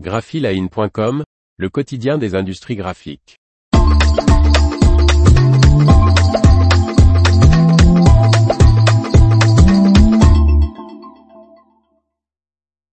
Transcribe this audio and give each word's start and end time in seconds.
graphiline.com, 0.00 1.22
le 1.56 1.68
quotidien 1.68 2.18
des 2.18 2.34
industries 2.34 2.74
graphiques. 2.74 3.38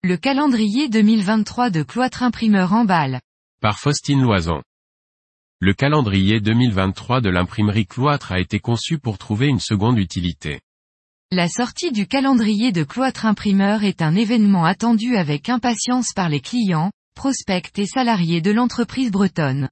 Le 0.02 0.16
calendrier 0.16 0.88
2023 0.88 1.68
de 1.68 1.82
Cloître 1.82 2.22
Imprimeur 2.22 2.72
en 2.72 2.86
balle. 2.86 3.20
Par 3.60 3.78
Faustine 3.78 4.22
Loison. 4.22 4.62
Le 5.60 5.74
calendrier 5.74 6.40
2023 6.40 7.20
de 7.20 7.28
l'imprimerie 7.28 7.86
Cloître 7.86 8.32
a 8.32 8.40
été 8.40 8.58
conçu 8.58 8.98
pour 8.98 9.18
trouver 9.18 9.48
une 9.48 9.60
seconde 9.60 9.98
utilité. 9.98 10.60
La 11.32 11.48
sortie 11.48 11.90
du 11.90 12.06
calendrier 12.06 12.70
de 12.70 12.84
Cloître 12.84 13.26
Imprimeur 13.26 13.82
est 13.82 14.00
un 14.00 14.14
événement 14.14 14.64
attendu 14.64 15.16
avec 15.16 15.48
impatience 15.48 16.12
par 16.14 16.28
les 16.28 16.38
clients, 16.38 16.92
prospects 17.16 17.76
et 17.78 17.86
salariés 17.86 18.40
de 18.40 18.52
l'entreprise 18.52 19.10
bretonne. 19.10 19.68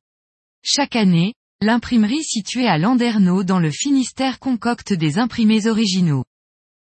Chaque 0.64 0.97
année, 0.97 1.33
l'imprimerie 1.61 2.25
située 2.25 2.66
à 2.66 2.77
Landerneau 2.77 3.45
dans 3.45 3.61
le 3.61 3.70
Finistère 3.70 4.41
concocte 4.41 4.92
des 4.92 5.20
imprimés 5.20 5.69
originaux. 5.69 6.25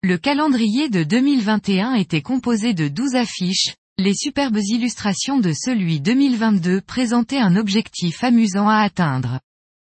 Le 0.04 0.18
calendrier 0.18 0.90
de 0.90 1.04
2021 1.04 1.94
était 1.94 2.22
composé 2.22 2.74
de 2.74 2.90
12 2.90 3.16
affiches, 3.16 3.74
les 3.98 4.16
superbes 4.16 4.60
illustrations 4.68 5.40
de 5.40 5.54
celui 5.54 6.02
2022 6.02 6.82
présentaient 6.82 7.40
un 7.40 7.56
objectif 7.56 8.22
amusant 8.22 8.68
à 8.68 8.80
atteindre. 8.80 9.40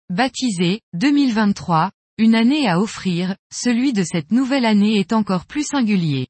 Baptisé, 0.09 0.81
2023, 0.95 1.91
une 2.19 2.35
année 2.35 2.69
à 2.69 2.81
offrir, 2.81 3.37
celui 3.53 3.93
de 3.93 4.05
cette 4.05 4.33
nouvelle 4.33 4.65
année 4.65 4.99
est 4.99 5.13
encore 5.13 5.47
plus 5.47 5.67
singulier. 5.67 6.29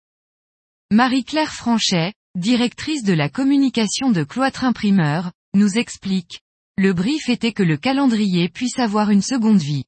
Marie-Claire 0.91 1.53
Franchet, 1.53 2.13
directrice 2.35 3.03
de 3.03 3.13
la 3.13 3.29
communication 3.29 4.11
de 4.11 4.25
Cloître 4.25 4.65
Imprimeur, 4.65 5.33
nous 5.55 5.79
explique. 5.79 6.41
Le 6.79 6.93
brief 6.93 7.29
était 7.29 7.53
que 7.53 7.63
le 7.63 7.77
calendrier 7.77 8.49
puisse 8.49 8.79
avoir 8.79 9.11
une 9.11 9.23
seconde 9.23 9.61
vie. 9.61 9.85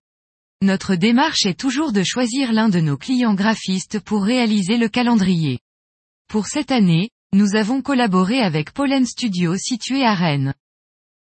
Notre 0.63 0.95
démarche 0.95 1.47
est 1.47 1.59
toujours 1.59 1.93
de 1.93 2.03
choisir 2.03 2.53
l'un 2.53 2.69
de 2.69 2.81
nos 2.81 2.97
clients 2.97 3.35
graphistes 3.35 4.01
pour 4.01 4.25
réaliser 4.25 4.79
le 4.79 4.89
calendrier. 4.89 5.59
Pour 6.29 6.47
cette 6.47 6.73
année, 6.73 7.11
nous 7.33 7.55
avons 7.55 7.83
collaboré 7.83 8.41
avec 8.41 8.73
Pollen 8.73 9.07
Studio 9.07 9.57
situé 9.57 10.05
à 10.05 10.15
Rennes. 10.15 10.55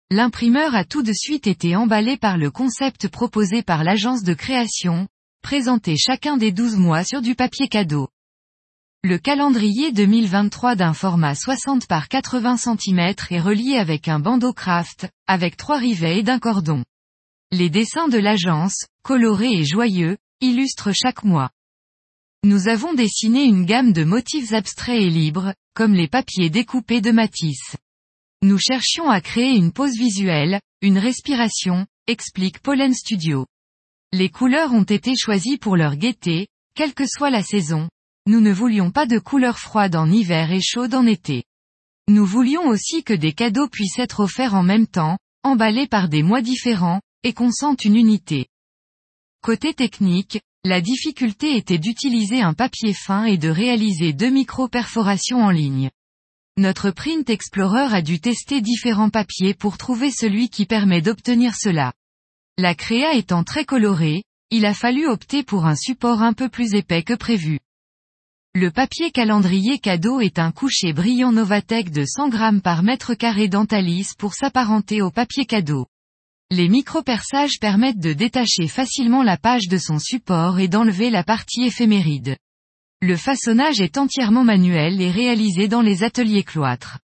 L'imprimeur 0.09 0.73
a 0.73 0.85
tout 0.85 1.03
de 1.03 1.11
suite 1.11 1.47
été 1.47 1.75
emballé 1.75 2.15
par 2.15 2.37
le 2.37 2.49
concept 2.49 3.09
proposé 3.09 3.61
par 3.61 3.83
l'agence 3.83 4.23
de 4.23 4.33
création, 4.33 5.09
présenté 5.43 5.97
chacun 5.97 6.37
des 6.37 6.53
12 6.53 6.77
mois 6.77 7.03
sur 7.03 7.21
du 7.21 7.35
papier 7.35 7.67
cadeau. 7.67 8.07
Le 9.03 9.17
calendrier 9.17 9.91
2023 9.91 10.77
d'un 10.77 10.93
format 10.93 11.35
60 11.35 11.87
par 11.87 12.07
80 12.07 12.55
cm 12.55 13.15
est 13.31 13.39
relié 13.41 13.75
avec 13.75 14.07
un 14.07 14.19
bandeau 14.19 14.53
craft, 14.53 15.09
avec 15.27 15.57
trois 15.57 15.77
rivets 15.77 16.19
et 16.19 16.23
d'un 16.23 16.39
cordon. 16.39 16.85
Les 17.51 17.69
dessins 17.69 18.07
de 18.07 18.17
l'agence, 18.17 18.85
colorés 19.03 19.51
et 19.51 19.65
joyeux, 19.65 20.15
illustrent 20.39 20.93
chaque 20.93 21.25
mois. 21.25 21.49
Nous 22.45 22.69
avons 22.69 22.93
dessiné 22.93 23.43
une 23.43 23.65
gamme 23.65 23.91
de 23.91 24.05
motifs 24.05 24.53
abstraits 24.53 25.01
et 25.01 25.09
libres, 25.09 25.53
comme 25.73 25.93
les 25.93 26.07
papiers 26.07 26.49
découpés 26.49 27.01
de 27.01 27.11
Matisse. 27.11 27.75
Nous 28.43 28.59
cherchions 28.59 29.09
à 29.09 29.19
créer 29.19 29.55
une 29.55 29.71
pause 29.71 29.97
visuelle, 29.97 30.61
une 30.81 30.99
respiration, 30.99 31.87
explique 32.05 32.59
Pollen 32.59 32.93
Studio. 32.93 33.47
Les 34.13 34.29
couleurs 34.29 34.73
ont 34.73 34.83
été 34.83 35.15
choisies 35.17 35.57
pour 35.57 35.75
leur 35.75 35.95
gaieté, 35.95 36.47
quelle 36.75 36.93
que 36.93 37.07
soit 37.07 37.31
la 37.31 37.41
saison. 37.41 37.89
Nous 38.27 38.39
ne 38.39 38.51
voulions 38.51 38.91
pas 38.91 39.07
de 39.07 39.17
couleurs 39.17 39.57
froides 39.57 39.95
en 39.95 40.11
hiver 40.11 40.51
et 40.51 40.61
chaudes 40.61 40.93
en 40.93 41.07
été. 41.07 41.45
Nous 42.07 42.27
voulions 42.27 42.67
aussi 42.67 43.03
que 43.03 43.13
des 43.13 43.33
cadeaux 43.33 43.69
puissent 43.69 43.97
être 43.97 44.19
offerts 44.19 44.53
en 44.53 44.63
même 44.63 44.85
temps, 44.85 45.17
emballés 45.43 45.87
par 45.87 46.07
des 46.07 46.21
mois 46.21 46.43
différents, 46.43 47.01
et 47.23 47.33
qu'on 47.33 47.51
sente 47.51 47.85
une 47.85 47.95
unité. 47.95 48.45
Côté 49.41 49.73
technique, 49.73 50.41
la 50.63 50.79
difficulté 50.79 51.57
était 51.57 51.79
d'utiliser 51.79 52.41
un 52.41 52.53
papier 52.53 52.93
fin 52.93 53.25
et 53.25 53.39
de 53.39 53.49
réaliser 53.49 54.13
deux 54.13 54.29
micro-perforations 54.29 55.43
en 55.43 55.49
ligne. 55.49 55.89
Notre 56.59 56.89
Print 56.89 57.29
Explorer 57.29 57.93
a 57.93 58.01
dû 58.01 58.19
tester 58.19 58.61
différents 58.61 59.11
papiers 59.11 59.53
pour 59.53 59.77
trouver 59.77 60.09
celui 60.09 60.49
qui 60.49 60.65
permet 60.65 61.03
d'obtenir 61.03 61.53
cela. 61.55 61.93
La 62.57 62.73
créa 62.73 63.13
étant 63.13 63.43
très 63.43 63.63
colorée, 63.63 64.23
il 64.49 64.65
a 64.65 64.73
fallu 64.73 65.05
opter 65.05 65.43
pour 65.43 65.67
un 65.67 65.75
support 65.75 66.23
un 66.23 66.33
peu 66.33 66.49
plus 66.49 66.73
épais 66.73 67.03
que 67.03 67.13
prévu. 67.13 67.59
Le 68.55 68.71
papier 68.71 69.11
calendrier 69.11 69.77
cadeau 69.77 70.19
est 70.19 70.39
un 70.39 70.51
coucher 70.51 70.93
brillant 70.93 71.31
Novatec 71.31 71.91
de 71.91 72.03
100 72.03 72.29
grammes 72.29 72.61
par 72.63 72.81
mètre 72.81 73.13
carré 73.13 73.49
d'Antalis 73.49 74.13
pour 74.17 74.33
s'apparenter 74.33 75.03
au 75.03 75.11
papier 75.11 75.45
cadeau. 75.45 75.85
Les 76.49 76.69
micro-perçages 76.69 77.59
permettent 77.61 77.99
de 77.99 78.13
détacher 78.13 78.67
facilement 78.67 79.21
la 79.21 79.37
page 79.37 79.67
de 79.67 79.77
son 79.77 79.99
support 79.99 80.57
et 80.57 80.67
d'enlever 80.67 81.11
la 81.11 81.23
partie 81.23 81.65
éphéméride. 81.65 82.35
Le 83.01 83.15
façonnage 83.15 83.79
est 83.79 83.99
entièrement 83.99 84.43
manuel 84.43 84.99
et 85.01 85.11
réalisé 85.11 85.67
dans 85.67 85.81
les 85.81 86.03
ateliers 86.03 86.43
cloîtres. 86.43 86.97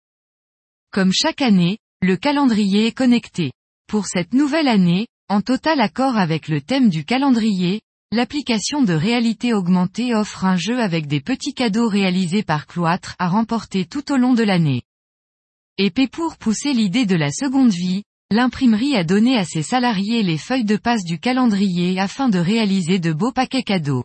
Comme 0.90 1.12
chaque 1.12 1.42
année, 1.42 1.76
le 2.00 2.16
calendrier 2.16 2.86
est 2.86 2.96
connecté. 2.96 3.52
Pour 3.88 4.06
cette 4.06 4.32
nouvelle 4.32 4.68
année, 4.68 5.06
en 5.28 5.42
total 5.42 5.82
accord 5.82 6.16
avec 6.16 6.48
le 6.48 6.62
thème 6.62 6.88
du 6.88 7.04
calendrier, 7.04 7.82
l'application 8.10 8.82
de 8.82 8.94
réalité 8.94 9.52
augmentée 9.52 10.14
offre 10.14 10.46
un 10.46 10.56
jeu 10.56 10.80
avec 10.80 11.08
des 11.08 11.20
petits 11.20 11.52
cadeaux 11.52 11.88
réalisés 11.88 12.42
par 12.42 12.66
cloître 12.66 13.14
à 13.18 13.28
remporter 13.28 13.84
tout 13.84 14.12
au 14.12 14.16
long 14.16 14.32
de 14.32 14.44
l'année. 14.44 14.82
Et 15.76 15.90
pour 15.90 16.38
pousser 16.38 16.72
l'idée 16.72 17.04
de 17.04 17.16
la 17.16 17.30
seconde 17.30 17.72
vie, 17.72 18.02
l'imprimerie 18.30 18.96
a 18.96 19.04
donné 19.04 19.36
à 19.36 19.44
ses 19.44 19.62
salariés 19.62 20.22
les 20.22 20.38
feuilles 20.38 20.64
de 20.64 20.76
passe 20.76 21.04
du 21.04 21.18
calendrier 21.18 22.00
afin 22.00 22.30
de 22.30 22.38
réaliser 22.38 22.98
de 22.98 23.12
beaux 23.12 23.32
paquets 23.32 23.62
cadeaux. 23.62 24.04